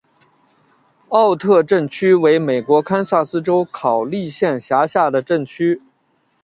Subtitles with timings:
[1.09, 5.79] 奥特镇区为美国堪萨斯州考利县辖下的镇区。